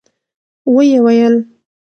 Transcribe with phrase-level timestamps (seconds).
[0.73, 1.35] و يې ويل.